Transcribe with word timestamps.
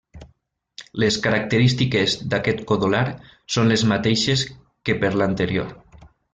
Les 1.03 1.17
característiques 1.25 2.15
d'aquest 2.31 2.65
codolar 2.73 3.03
són 3.57 3.71
les 3.75 3.87
mateixes 3.93 4.47
que 4.89 5.01
per 5.05 5.17
l'anterior. 5.23 5.81